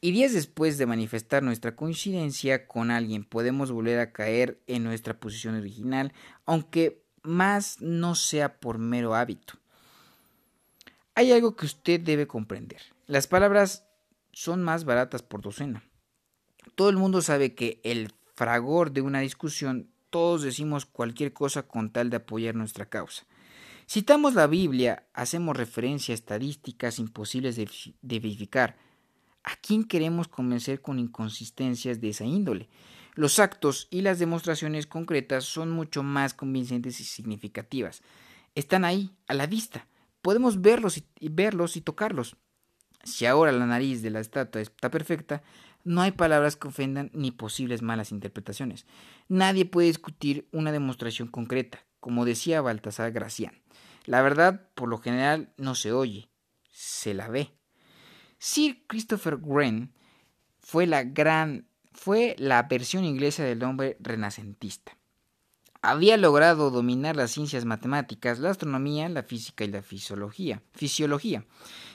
Y 0.00 0.12
días 0.12 0.32
después 0.32 0.78
de 0.78 0.86
manifestar 0.86 1.42
nuestra 1.42 1.74
coincidencia 1.74 2.66
con 2.66 2.90
alguien, 2.90 3.24
podemos 3.24 3.72
volver 3.72 3.98
a 3.98 4.12
caer 4.12 4.60
en 4.66 4.84
nuestra 4.84 5.18
posición 5.18 5.54
original, 5.54 6.12
aunque 6.44 7.02
más 7.22 7.80
no 7.80 8.14
sea 8.14 8.60
por 8.60 8.78
mero 8.78 9.14
hábito. 9.14 9.54
Hay 11.14 11.32
algo 11.32 11.56
que 11.56 11.66
usted 11.66 12.00
debe 12.00 12.26
comprender. 12.26 12.82
Las 13.06 13.26
palabras 13.26 13.86
son 14.32 14.62
más 14.62 14.84
baratas 14.84 15.22
por 15.22 15.40
docena. 15.40 15.82
Todo 16.74 16.90
el 16.90 16.96
mundo 16.96 17.22
sabe 17.22 17.54
que 17.54 17.80
el 17.84 18.12
fragor 18.34 18.92
de 18.92 19.00
una 19.00 19.20
discusión, 19.20 19.90
todos 20.10 20.42
decimos 20.42 20.84
cualquier 20.84 21.32
cosa 21.32 21.62
con 21.62 21.90
tal 21.90 22.10
de 22.10 22.18
apoyar 22.18 22.54
nuestra 22.54 22.86
causa. 22.86 23.24
Citamos 23.88 24.34
la 24.34 24.46
Biblia, 24.46 25.06
hacemos 25.14 25.56
referencia 25.56 26.12
a 26.12 26.16
estadísticas 26.16 26.98
imposibles 26.98 27.56
de, 27.56 27.68
verificar. 28.02 28.76
¿A 29.46 29.54
quién 29.54 29.84
queremos 29.84 30.26
convencer 30.26 30.82
con 30.82 30.98
inconsistencias 30.98 32.00
de 32.00 32.08
esa 32.08 32.24
índole? 32.24 32.68
Los 33.14 33.38
actos 33.38 33.86
y 33.90 34.02
las 34.02 34.18
demostraciones 34.18 34.88
concretas 34.88 35.44
son 35.44 35.70
mucho 35.70 36.02
más 36.02 36.34
convincentes 36.34 37.00
y 37.00 37.04
significativas. 37.04 38.02
Están 38.56 38.84
ahí, 38.84 39.16
a 39.28 39.34
la 39.34 39.46
vista. 39.46 39.86
Podemos 40.20 40.60
verlos 40.60 40.98
y, 40.98 41.28
verlos 41.28 41.76
y 41.76 41.80
tocarlos. 41.80 42.36
Si 43.04 43.24
ahora 43.24 43.52
la 43.52 43.66
nariz 43.66 44.02
de 44.02 44.10
la 44.10 44.18
estatua 44.18 44.60
está 44.60 44.90
perfecta, 44.90 45.44
no 45.84 46.02
hay 46.02 46.10
palabras 46.10 46.56
que 46.56 46.66
ofendan 46.66 47.12
ni 47.14 47.30
posibles 47.30 47.82
malas 47.82 48.10
interpretaciones. 48.10 48.84
Nadie 49.28 49.64
puede 49.64 49.86
discutir 49.86 50.48
una 50.50 50.72
demostración 50.72 51.28
concreta, 51.28 51.86
como 52.00 52.24
decía 52.24 52.62
Baltasar 52.62 53.12
Gracián. 53.12 53.62
La 54.06 54.22
verdad, 54.22 54.68
por 54.74 54.88
lo 54.88 54.98
general, 54.98 55.54
no 55.56 55.76
se 55.76 55.92
oye, 55.92 56.28
se 56.72 57.14
la 57.14 57.28
ve. 57.28 57.55
Sir 58.38 58.82
Christopher 58.86 59.36
Wren 59.36 59.92
fue 60.60 60.86
la 60.86 61.04
gran 61.04 61.66
fue 61.96 62.36
la 62.38 62.62
versión 62.64 63.04
inglesa 63.04 63.42
del 63.42 63.62
hombre 63.64 63.96
renacentista. 64.00 64.96
Había 65.82 66.16
logrado 66.16 66.70
dominar 66.70 67.16
las 67.16 67.30
ciencias 67.30 67.64
matemáticas, 67.64 68.38
la 68.38 68.50
astronomía, 68.50 69.08
la 69.08 69.22
física 69.22 69.64
y 69.64 69.68
la 69.68 69.82
fisiología. 69.82 70.62
fisiología. 70.72 71.44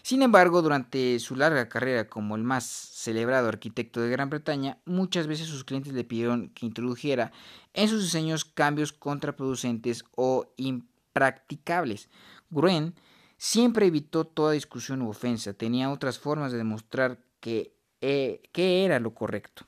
Sin 0.02 0.22
embargo, 0.22 0.62
durante 0.62 1.20
su 1.20 1.36
larga 1.36 1.68
carrera 1.68 2.08
como 2.08 2.36
el 2.36 2.44
más 2.44 2.66
celebrado 2.66 3.50
arquitecto 3.50 4.00
de 4.00 4.10
Gran 4.10 4.30
Bretaña, 4.30 4.78
muchas 4.86 5.28
veces 5.28 5.48
sus 5.48 5.66
clientes 5.66 5.94
le 5.94 6.04
pidieron 6.04 6.50
que 6.50 6.66
introdujera 6.66 7.32
en 7.74 7.90
sus 7.90 8.02
diseños 8.04 8.46
cambios 8.46 8.94
contraproducentes 8.94 10.06
o 10.16 10.54
impracticables. 10.56 12.10
Gruen 12.50 12.96
siempre 13.42 13.88
evitó 13.88 14.26
toda 14.26 14.52
discusión 14.52 15.02
u 15.02 15.10
ofensa, 15.10 15.54
tenía 15.54 15.90
otras 15.90 16.20
formas 16.20 16.52
de 16.52 16.60
demostrar 16.60 17.18
que, 17.40 17.76
eh, 18.00 18.44
que 18.52 18.86
era 18.86 19.00
lo 19.00 19.16
correcto. 19.16 19.66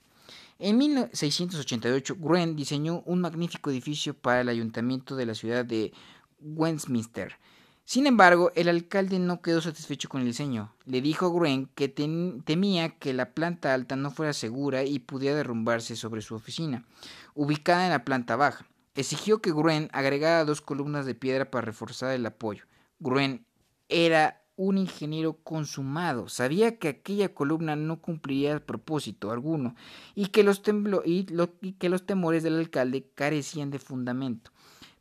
En 0.60 0.78
1688, 0.78 2.16
Gruen 2.20 2.56
diseñó 2.56 3.02
un 3.08 3.22
magnífico 3.22 3.72
edificio 3.72 4.14
para 4.14 4.42
el 4.42 4.50
ayuntamiento 4.50 5.16
de 5.16 5.26
la 5.26 5.34
ciudad 5.34 5.66
de 5.66 5.92
Westminster. 6.40 7.40
Sin 7.84 8.06
embargo, 8.06 8.52
el 8.54 8.70
alcalde 8.70 9.18
no 9.18 9.42
quedó 9.42 9.60
satisfecho 9.60 10.08
con 10.08 10.22
el 10.22 10.28
diseño. 10.28 10.72
Le 10.86 11.02
dijo 11.02 11.26
a 11.26 11.34
Gruen 11.34 11.66
que 11.74 11.90
temía 11.90 12.90
que 13.00 13.14
la 13.14 13.32
planta 13.32 13.74
alta 13.74 13.96
no 13.96 14.12
fuera 14.12 14.34
segura 14.34 14.84
y 14.84 15.00
pudiera 15.00 15.36
derrumbarse 15.36 15.96
sobre 15.96 16.22
su 16.22 16.36
oficina, 16.36 16.86
ubicada 17.34 17.86
en 17.86 17.92
la 17.92 18.06
planta 18.06 18.36
baja. 18.36 18.68
Exigió 18.94 19.42
que 19.42 19.52
Gruen 19.52 19.90
agregara 19.94 20.46
dos 20.46 20.62
columnas 20.62 21.08
de 21.08 21.16
piedra 21.16 21.50
para 21.50 21.66
reforzar 21.66 22.14
el 22.14 22.24
apoyo. 22.28 22.66
Gruen 23.00 23.48
era 23.90 24.44
un 24.56 24.78
ingeniero 24.78 25.34
consumado. 25.44 26.30
Sabía 26.30 26.78
que 26.78 26.88
aquella 26.88 27.34
columna 27.34 27.76
no 27.76 28.02
cumpliría 28.02 28.66
propósito 28.66 29.32
alguno 29.32 29.76
y 30.16 30.28
que, 30.28 30.44
los 30.44 30.62
y, 31.06 31.74
que 31.74 31.90
los 31.90 32.06
temores 32.06 32.44
del 32.44 32.60
alcalde 32.60 33.10
carecían 33.16 33.72
de 33.72 33.80
fundamento. 33.80 34.52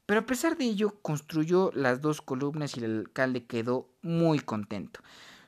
Pero 0.06 0.20
a 0.20 0.26
pesar 0.26 0.56
de 0.56 0.64
ello, 0.64 0.98
construyó 1.00 1.70
las 1.74 2.00
dos 2.00 2.20
columnas 2.22 2.76
y 2.76 2.84
el 2.84 3.00
alcalde 3.00 3.46
quedó 3.46 3.88
muy 4.02 4.40
contento. 4.40 5.00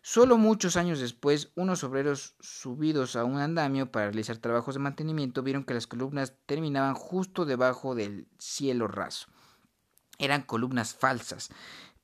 Solo 0.06 0.36
muchos 0.36 0.76
años 0.76 1.00
después, 1.00 1.50
unos 1.54 1.82
obreros 1.82 2.34
subidos 2.38 3.16
a 3.16 3.24
un 3.24 3.38
andamio 3.38 3.90
para 3.90 4.06
realizar 4.06 4.36
trabajos 4.36 4.74
de 4.74 4.80
mantenimiento 4.80 5.42
vieron 5.42 5.64
que 5.64 5.72
las 5.72 5.86
columnas 5.86 6.34
terminaban 6.44 6.94
justo 6.94 7.46
debajo 7.46 7.94
del 7.94 8.28
cielo 8.38 8.86
raso. 8.86 9.28
Eran 10.18 10.42
columnas 10.42 10.94
falsas, 10.94 11.50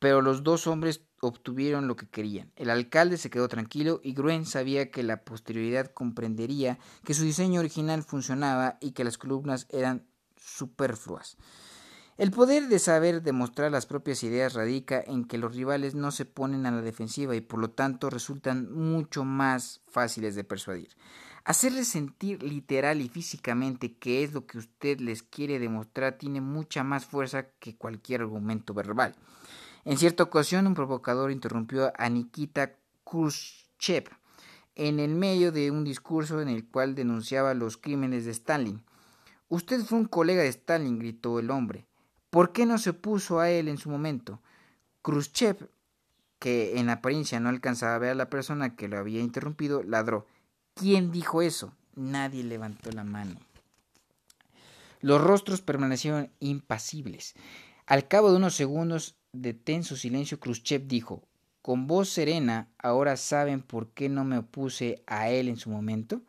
pero 0.00 0.23
los 0.23 0.42
dos 0.42 0.66
hombres 0.66 1.02
obtuvieron 1.21 1.87
lo 1.87 1.95
que 1.95 2.09
querían. 2.09 2.50
El 2.57 2.71
alcalde 2.71 3.19
se 3.19 3.30
quedó 3.30 3.47
tranquilo 3.47 4.00
y 4.02 4.14
Gruen 4.14 4.47
sabía 4.47 4.90
que 4.90 5.02
la 5.02 5.25
posterioridad 5.25 5.92
comprendería 5.92 6.78
que 7.04 7.14
su 7.14 7.23
diseño 7.23 7.61
original 7.61 8.02
funcionaba 8.02 8.78
y 8.80 8.92
que 8.92 9.04
las 9.04 9.19
columnas 9.19 9.66
eran 9.69 10.07
superfluas. 10.37 11.37
El 12.16 12.30
poder 12.30 12.69
de 12.69 12.78
saber 12.78 13.23
demostrar 13.23 13.71
las 13.71 13.87
propias 13.87 14.23
ideas 14.25 14.54
radica 14.54 15.02
en 15.07 15.25
que 15.25 15.38
los 15.38 15.54
rivales 15.54 15.95
no 15.95 16.11
se 16.11 16.25
ponen 16.25 16.66
a 16.66 16.71
la 16.71 16.83
defensiva 16.83 17.37
y 17.37 17.40
por 17.40 17.61
lo 17.61 17.71
tanto 17.71 18.11
resultan 18.11 18.73
mucho 18.73 19.25
más 19.25 19.83
fáciles 19.87 20.35
de 20.35 20.45
persuadir. 20.45 20.88
Hacerles 21.45 21.88
sentir 21.88 22.42
literal 22.42 23.00
y 23.00 23.09
físicamente 23.09 23.97
que 23.97 24.23
es 24.23 24.33
lo 24.33 24.47
que 24.47 24.59
usted 24.59 25.00
les 25.00 25.23
quiere 25.23 25.59
demostrar 25.59 26.19
tiene 26.19 26.40
mucha 26.42 26.85
más 26.85 27.07
fuerza 27.07 27.49
que 27.59 27.76
cualquier 27.76 28.21
argumento 28.21 28.75
verbal. 28.75 29.14
En 29.85 29.97
cierta 29.97 30.25
ocasión, 30.25 30.67
un 30.67 30.75
provocador 30.75 31.31
interrumpió 31.31 31.93
a 31.97 32.09
Nikita 32.09 32.77
Khrushchev 33.05 34.05
en 34.75 35.01
el 35.01 35.15
medio 35.15 35.53
de 35.53 35.71
un 35.71 35.85
discurso 35.85 36.41
en 36.41 36.49
el 36.49 36.67
cual 36.67 36.95
denunciaba 36.95 37.55
los 37.55 37.77
crímenes 37.77 38.25
de 38.25 38.31
Stalin. 38.33 38.83
Usted 39.49 39.83
fue 39.85 39.99
un 39.99 40.07
colega 40.07 40.43
de 40.43 40.49
Stalin, 40.49 40.99
gritó 40.99 41.39
el 41.39 41.51
hombre. 41.51 41.87
¿Por 42.31 42.53
qué 42.53 42.67
no 42.67 42.79
se 42.79 42.91
opuso 42.91 43.41
a 43.41 43.51
él 43.51 43.69
en 43.69 43.79
su 43.79 43.91
momento? 43.91 44.41
Khrushchev, 45.03 45.69
que 46.39 46.79
en 46.79 46.89
apariencia 46.89 47.41
no 47.41 47.49
alcanzaba 47.49 47.95
a 47.95 47.99
ver 47.99 48.11
a 48.11 48.15
la 48.15 48.31
persona 48.31 48.77
que 48.77 48.89
lo 48.89 48.99
había 48.99 49.21
interrumpido, 49.21 49.83
ladró. 49.83 50.27
¿Quién 50.75 51.11
dijo 51.11 51.43
eso? 51.43 51.75
Nadie 51.95 52.45
levantó 52.45 52.93
la 52.93 53.05
mano. 53.05 53.37
Los 55.01 55.21
rostros 55.21 55.63
permanecieron 55.63 56.31
impasibles. 56.41 57.35
Al 57.90 58.06
cabo 58.06 58.30
de 58.30 58.37
unos 58.37 58.54
segundos, 58.54 59.16
de 59.32 59.52
tenso 59.52 59.97
silencio, 59.97 60.38
Khrushchev 60.38 60.87
dijo, 60.87 61.25
con 61.61 61.88
voz 61.88 62.09
serena, 62.09 62.68
¿ahora 62.78 63.16
saben 63.16 63.62
por 63.62 63.88
qué 63.88 64.09
no 64.09 64.23
me 64.23 64.38
opuse 64.38 65.02
a 65.09 65.28
él 65.28 65.49
en 65.49 65.56
su 65.56 65.70
momento? 65.70 66.23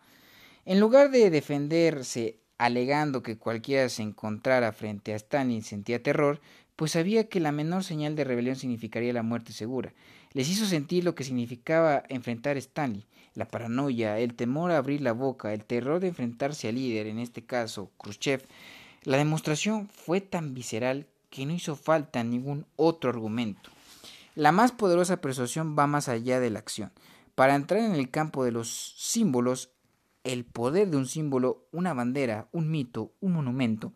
En 0.66 0.80
lugar 0.80 1.12
de 1.12 1.30
defenderse 1.30 2.40
alegando 2.58 3.22
que 3.22 3.38
cualquiera 3.38 3.90
se 3.90 4.02
encontrara 4.02 4.72
frente 4.72 5.14
a 5.14 5.18
Stalin 5.18 5.62
sentía 5.62 6.02
terror, 6.02 6.42
pues 6.76 6.94
sabía 6.94 7.30
que 7.30 7.40
la 7.40 7.52
menor 7.52 7.84
señal 7.84 8.16
de 8.16 8.24
rebelión 8.24 8.56
significaría 8.56 9.14
la 9.14 9.22
muerte 9.22 9.54
segura. 9.54 9.94
Les 10.34 10.50
hizo 10.50 10.66
sentir 10.66 11.04
lo 11.04 11.14
que 11.14 11.24
significaba 11.24 12.02
enfrentar 12.10 12.56
a 12.56 12.60
Stalin, 12.60 13.06
la 13.36 13.48
paranoia, 13.48 14.18
el 14.18 14.34
temor 14.34 14.72
a 14.72 14.78
abrir 14.78 15.02
la 15.02 15.12
boca, 15.12 15.54
el 15.54 15.64
terror 15.64 16.00
de 16.00 16.08
enfrentarse 16.08 16.70
al 16.70 16.74
líder, 16.74 17.06
en 17.06 17.20
este 17.20 17.46
caso 17.46 17.92
Khrushchev. 18.00 18.48
La 19.04 19.18
demostración 19.18 19.90
fue 19.90 20.22
tan 20.22 20.56
visceral 20.56 21.06
que 21.32 21.48
no 21.48 21.54
hizo 21.54 21.76
falta 21.76 22.24
ningún 22.24 22.68
otro 22.76 23.10
argumento. 23.10 23.72
La 24.36 24.52
más 24.52 24.72
poderosa 24.72 25.18
persuasión 25.18 25.76
va 25.78 25.88
más 25.88 26.08
allá 26.08 26.40
de 26.40 26.52
la 26.52 26.60
acción. 26.60 26.92
Para 27.34 27.56
entrar 27.56 27.80
en 27.80 27.96
el 27.96 28.12
campo 28.12 28.44
de 28.46 28.52
los 28.52 28.94
símbolos, 28.98 29.72
el 30.24 30.46
poder 30.46 30.90
de 30.92 30.98
un 30.98 31.08
símbolo, 31.08 31.68
una 31.72 31.94
bandera, 31.94 32.48
un 32.52 32.70
mito, 32.70 33.14
un 33.20 33.34
monumento 33.34 33.94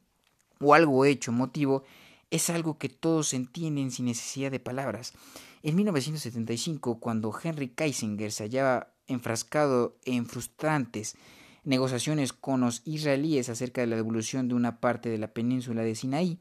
o 0.59 0.73
algo 0.73 1.05
hecho, 1.05 1.31
motivo, 1.31 1.83
es 2.31 2.49
algo 2.49 2.77
que 2.77 2.89
todos 2.89 3.33
entienden 3.33 3.91
sin 3.91 4.05
necesidad 4.05 4.49
de 4.49 4.59
palabras. 4.59 5.13
En 5.61 5.75
1975, 5.75 6.99
cuando 6.99 7.33
Henry 7.43 7.69
Kissinger 7.69 8.31
se 8.31 8.45
hallaba 8.45 8.93
enfrascado 9.07 9.97
en 10.05 10.25
frustrantes 10.25 11.15
negociaciones 11.63 12.31
con 12.31 12.61
los 12.61 12.81
israelíes 12.85 13.49
acerca 13.49 13.81
de 13.81 13.87
la 13.87 13.95
devolución 13.95 14.47
de 14.47 14.55
una 14.55 14.79
parte 14.79 15.09
de 15.09 15.17
la 15.17 15.33
península 15.33 15.81
de 15.81 15.95
Sinaí, 15.95 16.39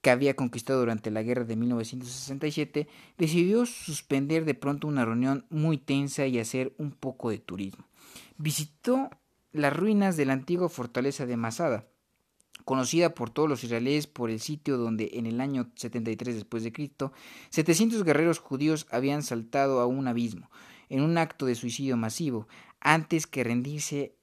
que 0.00 0.10
había 0.10 0.34
conquistado 0.34 0.80
durante 0.80 1.10
la 1.10 1.22
guerra 1.22 1.44
de 1.44 1.56
1967, 1.56 2.88
decidió 3.18 3.66
suspender 3.66 4.44
de 4.44 4.54
pronto 4.54 4.88
una 4.88 5.04
reunión 5.04 5.44
muy 5.50 5.78
tensa 5.78 6.26
y 6.26 6.38
hacer 6.38 6.74
un 6.78 6.92
poco 6.92 7.30
de 7.30 7.38
turismo. 7.38 7.84
Visitó 8.38 9.10
las 9.52 9.76
ruinas 9.76 10.16
de 10.16 10.24
la 10.24 10.32
antigua 10.32 10.68
fortaleza 10.68 11.26
de 11.26 11.36
Masada, 11.36 11.86
conocida 12.64 13.14
por 13.14 13.30
todos 13.30 13.48
los 13.48 13.64
israelíes 13.64 14.06
por 14.06 14.30
el 14.30 14.40
sitio 14.40 14.78
donde 14.78 15.10
en 15.14 15.26
el 15.26 15.40
año 15.40 15.70
73 15.74 16.34
después 16.34 16.62
de 16.62 16.72
Cristo 16.72 17.12
700 17.50 18.04
guerreros 18.04 18.38
judíos 18.38 18.86
habían 18.90 19.22
saltado 19.22 19.80
a 19.80 19.86
un 19.86 20.06
abismo 20.06 20.50
en 20.88 21.02
un 21.02 21.18
acto 21.18 21.46
de 21.46 21.54
suicidio 21.54 21.96
masivo 21.96 22.46
antes 22.80 23.26
que 23.26 23.44
rendirse 23.44 24.14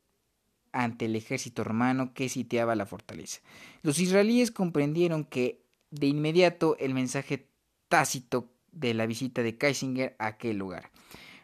ante 0.72 1.06
el 1.06 1.16
ejército 1.16 1.64
romano 1.64 2.14
que 2.14 2.30
sitiaba 2.30 2.76
la 2.76 2.86
fortaleza. 2.86 3.42
Los 3.82 4.00
israelíes 4.00 4.52
comprendieron 4.52 5.24
que 5.26 5.62
de 5.92 6.08
inmediato 6.08 6.78
el 6.80 6.94
mensaje 6.94 7.50
tácito 7.88 8.52
de 8.72 8.94
la 8.94 9.06
visita 9.06 9.42
de 9.44 9.58
Kaisinger 9.58 10.16
a 10.20 10.28
aquel 10.28 10.58
lugar. 10.58 10.92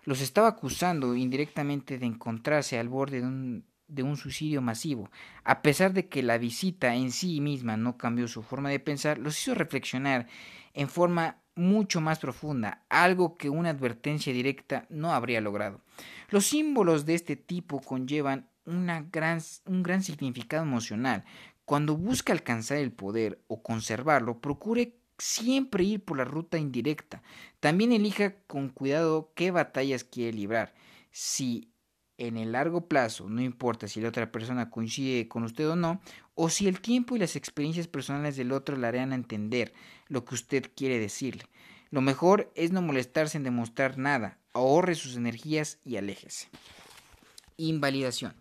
Los 0.06 0.22
estaba 0.22 0.50
acusando 0.50 1.16
indirectamente 1.16 1.98
de 1.98 2.06
encontrarse 2.06 2.78
al 2.78 2.90
borde 2.90 3.22
de 3.22 3.28
un, 3.28 3.66
de 3.88 4.04
un 4.04 4.18
suicidio 4.18 4.62
masivo. 4.62 5.10
A 5.44 5.62
pesar 5.62 5.94
de 5.94 6.08
que 6.08 6.24
la 6.24 6.38
visita 6.38 6.96
en 6.96 7.12
sí 7.12 7.40
misma 7.40 7.78
no 7.78 7.98
cambió 7.98 8.28
su 8.28 8.44
forma 8.44 8.70
de 8.70 8.80
pensar, 8.80 9.18
los 9.18 9.40
hizo 9.40 9.56
reflexionar 9.56 10.28
en 10.74 10.90
forma 10.90 11.38
mucho 11.56 12.02
más 12.02 12.20
profunda, 12.20 12.84
algo 12.90 13.38
que 13.38 13.50
una 13.50 13.70
advertencia 13.70 14.34
directa 14.34 14.88
no 14.90 15.14
habría 15.14 15.40
logrado. 15.40 15.82
Los 16.30 16.46
símbolos 16.46 17.06
de 17.06 17.14
este 17.14 17.36
tipo 17.36 17.80
conllevan 17.80 18.50
una 18.66 19.02
gran, 19.12 19.40
un 19.66 19.84
gran 19.84 20.04
significado 20.04 20.64
emocional, 20.64 21.26
cuando 21.66 21.96
busca 21.96 22.34
alcanzar 22.34 22.78
el 22.78 22.92
poder 22.92 23.42
o 23.48 23.64
conservarlo, 23.64 24.40
procure 24.40 24.96
siempre 25.18 25.84
ir 25.84 26.04
por 26.04 26.18
la 26.18 26.26
ruta 26.26 26.58
indirecta. 26.58 27.22
También 27.60 27.92
elija 27.92 28.36
con 28.48 28.70
cuidado 28.70 29.32
qué 29.36 29.52
batallas 29.52 30.04
quiere 30.04 30.34
librar. 30.34 30.74
Si 31.12 31.70
en 32.18 32.38
el 32.38 32.52
largo 32.52 32.88
plazo, 32.88 33.30
no 33.30 33.42
importa 33.42 33.88
si 33.88 34.02
la 34.02 34.10
otra 34.10 34.32
persona 34.32 34.70
coincide 34.70 35.28
con 35.28 35.44
usted 35.44 35.70
o 35.70 35.76
no, 35.76 36.02
o 36.36 36.50
si 36.50 36.68
el 36.68 36.80
tiempo 36.80 37.16
y 37.16 37.20
las 37.20 37.36
experiencias 37.36 37.88
personales 37.88 38.36
del 38.36 38.52
otro 38.52 38.76
le 38.78 38.88
harán 38.88 39.14
entender 39.14 39.74
lo 40.08 40.26
que 40.26 40.36
usted 40.36 40.72
quiere 40.76 41.00
decirle. 41.00 41.46
Lo 41.90 42.02
mejor 42.02 42.52
es 42.56 42.72
no 42.72 42.82
molestarse 42.82 43.38
en 43.38 43.44
demostrar 43.44 43.98
nada, 43.98 44.40
ahorre 44.52 44.96
sus 44.96 45.16
energías 45.16 45.80
y 45.86 45.98
aléjese. 45.98 46.50
Invalidación. 47.58 48.34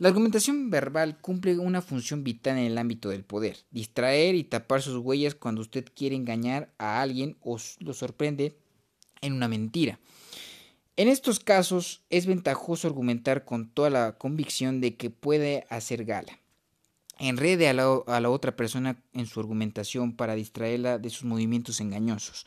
La 0.00 0.08
argumentación 0.08 0.70
verbal 0.70 1.18
cumple 1.20 1.58
una 1.58 1.82
función 1.82 2.24
vital 2.24 2.56
en 2.56 2.64
el 2.64 2.78
ámbito 2.78 3.10
del 3.10 3.22
poder, 3.22 3.58
distraer 3.70 4.34
y 4.34 4.44
tapar 4.44 4.80
sus 4.80 4.96
huellas 4.96 5.34
cuando 5.34 5.60
usted 5.60 5.84
quiere 5.94 6.16
engañar 6.16 6.72
a 6.78 7.02
alguien 7.02 7.36
o 7.42 7.58
lo 7.80 7.92
sorprende 7.92 8.56
en 9.20 9.34
una 9.34 9.46
mentira. 9.46 10.00
En 10.96 11.08
estos 11.08 11.38
casos 11.38 12.00
es 12.08 12.24
ventajoso 12.24 12.88
argumentar 12.88 13.44
con 13.44 13.68
toda 13.68 13.90
la 13.90 14.16
convicción 14.16 14.80
de 14.80 14.96
que 14.96 15.10
puede 15.10 15.66
hacer 15.68 16.06
gala. 16.06 16.38
Enrede 17.18 17.68
a 17.68 17.74
la, 17.74 18.00
a 18.06 18.20
la 18.20 18.30
otra 18.30 18.56
persona 18.56 19.04
en 19.12 19.26
su 19.26 19.38
argumentación 19.38 20.16
para 20.16 20.34
distraerla 20.34 20.96
de 20.96 21.10
sus 21.10 21.24
movimientos 21.24 21.78
engañosos. 21.78 22.46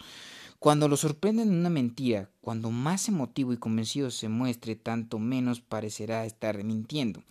Cuando 0.64 0.88
lo 0.88 0.96
sorprenden 0.96 1.50
en 1.50 1.56
una 1.56 1.70
mentira, 1.70 2.30
cuando 2.40 2.72
más 2.72 3.10
emotivo 3.10 3.52
y 3.52 3.58
convencido 3.58 4.10
se 4.12 4.30
muestre, 4.30 4.78
tanto 4.78 5.20
menos 5.20 5.60
parecerá 5.60 6.26
estar 6.26 6.64
mintiendo. 6.64 7.22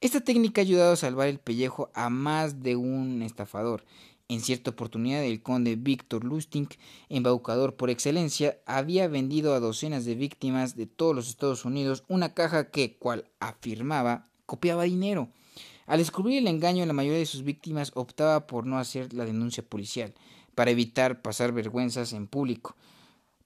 Esta 0.00 0.22
técnica 0.22 0.62
ha 0.62 0.64
ayudado 0.64 0.94
a 0.94 0.96
salvar 0.96 1.28
el 1.28 1.40
pellejo 1.40 1.90
a 1.92 2.08
más 2.08 2.62
de 2.62 2.76
un 2.76 3.20
estafador. 3.20 3.84
En 4.28 4.40
cierta 4.40 4.70
oportunidad, 4.70 5.22
el 5.22 5.42
conde 5.42 5.76
Víctor 5.76 6.24
Lustig, 6.24 6.70
embaucador 7.10 7.76
por 7.76 7.90
excelencia, 7.90 8.56
había 8.64 9.08
vendido 9.08 9.52
a 9.52 9.60
docenas 9.60 10.06
de 10.06 10.14
víctimas 10.14 10.74
de 10.74 10.86
todos 10.86 11.14
los 11.14 11.28
Estados 11.28 11.66
Unidos 11.66 12.04
una 12.08 12.32
caja 12.32 12.70
que, 12.70 12.96
cual 12.96 13.26
afirmaba, 13.40 14.30
copiaba 14.46 14.84
dinero. 14.84 15.28
Al 15.86 15.98
descubrir 15.98 16.38
el 16.38 16.46
engaño, 16.46 16.86
la 16.86 16.94
mayoría 16.94 17.18
de 17.18 17.26
sus 17.26 17.42
víctimas 17.42 17.92
optaba 17.94 18.46
por 18.46 18.64
no 18.64 18.78
hacer 18.78 19.12
la 19.12 19.26
denuncia 19.26 19.62
policial 19.62 20.14
para 20.54 20.70
evitar 20.70 21.22
pasar 21.22 21.52
vergüenzas 21.52 22.12
en 22.12 22.26
público. 22.26 22.76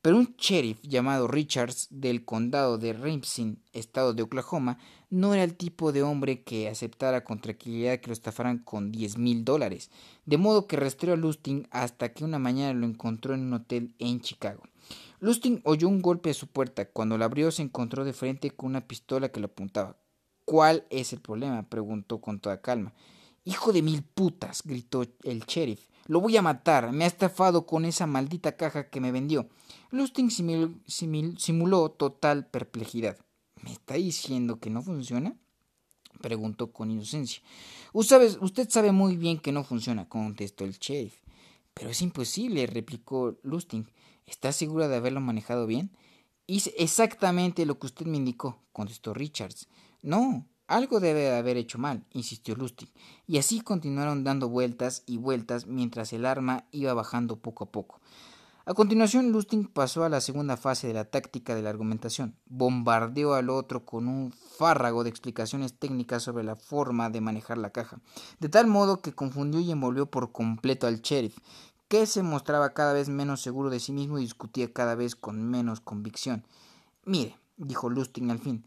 Pero 0.04 0.18
un 0.18 0.34
sheriff 0.36 0.82
llamado 0.82 1.28
Richards 1.28 1.88
del 1.90 2.26
condado 2.26 2.76
de 2.76 2.92
Ramsey, 2.92 3.56
estado 3.72 4.12
de 4.12 4.22
Oklahoma, 4.22 4.76
no 5.08 5.32
era 5.32 5.44
el 5.44 5.54
tipo 5.54 5.92
de 5.92 6.02
hombre 6.02 6.42
que 6.42 6.68
aceptara 6.68 7.24
con 7.24 7.40
tranquilidad 7.40 8.00
que 8.00 8.08
lo 8.08 8.12
estafaran 8.12 8.58
con 8.58 8.92
diez 8.92 9.16
mil 9.16 9.46
dólares, 9.46 9.90
de 10.26 10.36
modo 10.36 10.66
que 10.66 10.76
rastreó 10.76 11.14
a 11.14 11.16
Lustig 11.16 11.66
hasta 11.70 12.12
que 12.12 12.22
una 12.22 12.38
mañana 12.38 12.78
lo 12.78 12.84
encontró 12.86 13.32
en 13.32 13.44
un 13.44 13.54
hotel 13.54 13.94
en 13.98 14.20
Chicago. 14.20 14.62
Lustig 15.20 15.62
oyó 15.64 15.88
un 15.88 16.02
golpe 16.02 16.28
a 16.28 16.34
su 16.34 16.48
puerta. 16.48 16.84
Cuando 16.84 17.16
la 17.16 17.24
abrió 17.24 17.50
se 17.50 17.62
encontró 17.62 18.04
de 18.04 18.12
frente 18.12 18.50
con 18.50 18.68
una 18.68 18.86
pistola 18.86 19.30
que 19.30 19.40
lo 19.40 19.46
apuntaba. 19.46 19.96
¿Cuál 20.44 20.84
es 20.90 21.14
el 21.14 21.20
problema? 21.20 21.70
preguntó 21.70 22.20
con 22.20 22.40
toda 22.40 22.60
calma. 22.60 22.92
Hijo 23.44 23.72
de 23.72 23.80
mil 23.80 24.02
putas, 24.02 24.62
gritó 24.64 25.02
el 25.22 25.40
sheriff. 25.46 25.86
Lo 26.06 26.20
voy 26.20 26.36
a 26.36 26.42
matar. 26.42 26.92
Me 26.92 27.04
ha 27.04 27.06
estafado 27.06 27.66
con 27.66 27.84
esa 27.84 28.06
maldita 28.06 28.56
caja 28.56 28.90
que 28.90 29.00
me 29.00 29.12
vendió. 29.12 29.48
Lustig 29.90 30.30
simuló 30.30 31.90
total 31.90 32.46
perplejidad. 32.46 33.18
¿Me 33.62 33.72
está 33.72 33.94
diciendo 33.94 34.58
que 34.60 34.70
no 34.70 34.82
funciona? 34.82 35.36
preguntó 36.20 36.72
con 36.72 36.90
inocencia. 36.90 37.42
Usted 37.92 38.68
sabe 38.70 38.92
muy 38.92 39.16
bien 39.16 39.38
que 39.38 39.52
no 39.52 39.64
funciona, 39.64 40.08
contestó 40.08 40.64
el 40.64 40.78
sheriff. 40.78 41.14
Pero 41.74 41.90
es 41.90 42.02
imposible, 42.02 42.66
replicó 42.66 43.36
Lustig. 43.42 43.86
¿Está 44.26 44.52
segura 44.52 44.88
de 44.88 44.96
haberlo 44.96 45.20
manejado 45.20 45.66
bien? 45.66 45.90
Hice 46.46 46.74
exactamente 46.78 47.66
lo 47.66 47.78
que 47.78 47.86
usted 47.86 48.06
me 48.06 48.16
indicó, 48.16 48.62
contestó 48.72 49.12
Richards. 49.12 49.68
No, 50.02 50.46
algo 50.66 51.00
debe 51.00 51.20
de 51.20 51.36
haber 51.36 51.56
hecho 51.56 51.78
mal, 51.78 52.04
insistió 52.12 52.56
Lustig, 52.56 52.90
y 53.26 53.38
así 53.38 53.60
continuaron 53.60 54.24
dando 54.24 54.48
vueltas 54.48 55.02
y 55.06 55.18
vueltas 55.18 55.66
mientras 55.66 56.12
el 56.12 56.26
arma 56.26 56.64
iba 56.70 56.94
bajando 56.94 57.36
poco 57.36 57.64
a 57.64 57.70
poco. 57.70 58.00
A 58.66 58.72
continuación, 58.72 59.30
Lustig 59.30 59.68
pasó 59.70 60.04
a 60.04 60.08
la 60.08 60.22
segunda 60.22 60.56
fase 60.56 60.86
de 60.86 60.94
la 60.94 61.04
táctica 61.04 61.54
de 61.54 61.60
la 61.60 61.68
argumentación. 61.68 62.34
Bombardeó 62.46 63.34
al 63.34 63.50
otro 63.50 63.84
con 63.84 64.08
un 64.08 64.32
fárrago 64.32 65.04
de 65.04 65.10
explicaciones 65.10 65.78
técnicas 65.78 66.22
sobre 66.22 66.44
la 66.44 66.56
forma 66.56 67.10
de 67.10 67.20
manejar 67.20 67.58
la 67.58 67.68
caja, 67.68 68.00
de 68.40 68.48
tal 68.48 68.66
modo 68.66 69.02
que 69.02 69.12
confundió 69.12 69.60
y 69.60 69.70
envolvió 69.70 70.06
por 70.06 70.32
completo 70.32 70.86
al 70.86 71.02
sheriff, 71.02 71.36
que 71.88 72.06
se 72.06 72.22
mostraba 72.22 72.72
cada 72.72 72.94
vez 72.94 73.10
menos 73.10 73.42
seguro 73.42 73.68
de 73.68 73.80
sí 73.80 73.92
mismo 73.92 74.18
y 74.18 74.22
discutía 74.22 74.72
cada 74.72 74.94
vez 74.94 75.14
con 75.14 75.42
menos 75.42 75.80
convicción. 75.80 76.46
Mire, 77.04 77.36
dijo 77.58 77.90
Lustig 77.90 78.30
al 78.30 78.38
fin, 78.38 78.64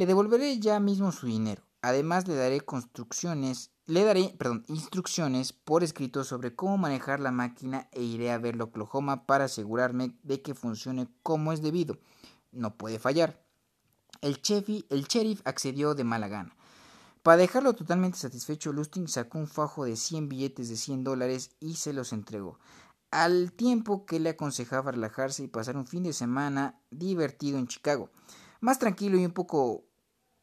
le 0.00 0.06
devolveré 0.06 0.58
ya 0.58 0.80
mismo 0.80 1.12
su 1.12 1.26
dinero. 1.26 1.62
Además 1.82 2.26
le 2.26 2.34
daré 2.34 2.62
construcciones, 2.62 3.70
le 3.84 4.02
daré, 4.02 4.34
instrucciones 4.68 5.52
por 5.52 5.84
escrito 5.84 6.24
sobre 6.24 6.56
cómo 6.56 6.78
manejar 6.78 7.20
la 7.20 7.32
máquina 7.32 7.86
e 7.92 8.02
iré 8.02 8.32
a 8.32 8.38
verlo 8.38 8.64
a 8.64 8.66
Oklahoma 8.68 9.26
para 9.26 9.44
asegurarme 9.44 10.16
de 10.22 10.40
que 10.40 10.54
funcione 10.54 11.06
como 11.22 11.52
es 11.52 11.60
debido. 11.60 11.98
No 12.50 12.78
puede 12.78 12.98
fallar. 12.98 13.44
El, 14.22 14.40
el 14.88 15.04
sheriff 15.04 15.42
accedió 15.44 15.94
de 15.94 16.04
mala 16.04 16.28
gana. 16.28 16.56
Para 17.22 17.36
dejarlo 17.36 17.74
totalmente 17.74 18.16
satisfecho, 18.16 18.72
Lustig 18.72 19.06
sacó 19.06 19.36
un 19.36 19.48
fajo 19.48 19.84
de 19.84 19.96
100 19.96 20.30
billetes 20.30 20.70
de 20.70 20.76
100 20.76 21.04
dólares 21.04 21.50
y 21.60 21.74
se 21.74 21.92
los 21.92 22.14
entregó. 22.14 22.58
Al 23.10 23.52
tiempo 23.52 24.06
que 24.06 24.18
le 24.18 24.30
aconsejaba 24.30 24.92
relajarse 24.92 25.44
y 25.44 25.48
pasar 25.48 25.76
un 25.76 25.86
fin 25.86 26.04
de 26.04 26.14
semana 26.14 26.80
divertido 26.90 27.58
en 27.58 27.66
Chicago. 27.66 28.08
Más 28.60 28.78
tranquilo 28.78 29.18
y 29.18 29.26
un 29.26 29.32
poco 29.32 29.89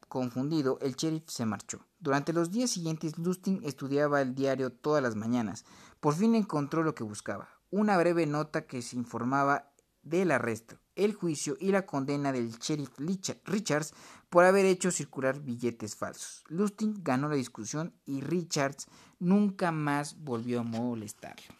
confundido, 0.08 0.78
el 0.80 0.96
sheriff 0.96 1.28
se 1.28 1.46
marchó. 1.46 1.84
Durante 2.00 2.32
los 2.32 2.50
días 2.50 2.70
siguientes, 2.70 3.18
Lustig 3.18 3.60
estudiaba 3.64 4.20
el 4.20 4.34
diario 4.34 4.70
todas 4.70 5.02
las 5.02 5.16
mañanas. 5.16 5.64
Por 6.00 6.14
fin 6.14 6.34
encontró 6.34 6.82
lo 6.82 6.94
que 6.94 7.04
buscaba. 7.04 7.48
Una 7.70 7.96
breve 7.98 8.26
nota 8.26 8.66
que 8.66 8.82
se 8.82 8.96
informaba 8.96 9.70
del 10.02 10.30
arresto, 10.30 10.78
el 10.96 11.14
juicio 11.14 11.56
y 11.60 11.70
la 11.70 11.84
condena 11.86 12.32
del 12.32 12.50
sheriff 12.58 12.98
Richards 13.44 13.92
por 14.30 14.44
haber 14.44 14.64
hecho 14.64 14.90
circular 14.90 15.40
billetes 15.40 15.96
falsos. 15.96 16.44
Lustig 16.48 17.02
ganó 17.02 17.28
la 17.28 17.34
discusión 17.34 17.92
y 18.06 18.20
Richards 18.20 18.86
nunca 19.18 19.70
más 19.70 20.18
volvió 20.22 20.60
a 20.60 20.64
molestarlo. 20.64 21.58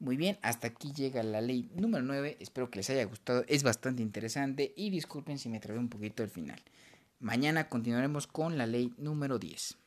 Muy 0.00 0.16
bien, 0.16 0.38
hasta 0.40 0.68
aquí 0.68 0.92
llega 0.92 1.22
la 1.22 1.42
ley 1.42 1.70
número 1.74 2.02
9. 2.02 2.38
Espero 2.40 2.70
que 2.70 2.78
les 2.78 2.88
haya 2.88 3.04
gustado. 3.04 3.44
Es 3.48 3.62
bastante 3.62 4.02
interesante 4.02 4.72
y 4.74 4.88
disculpen 4.88 5.38
si 5.38 5.50
me 5.50 5.60
trabé 5.60 5.78
un 5.78 5.90
poquito 5.90 6.22
al 6.22 6.30
final. 6.30 6.58
Mañana 7.20 7.68
continuaremos 7.68 8.26
con 8.26 8.56
la 8.56 8.66
ley 8.66 8.94
número 8.96 9.38
10. 9.38 9.79